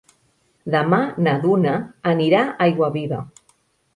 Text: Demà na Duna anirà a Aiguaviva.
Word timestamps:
Demà 0.75 0.99
na 1.27 1.35
Duna 1.43 1.75
anirà 2.13 2.39
a 2.47 2.57
Aiguaviva. 2.67 3.21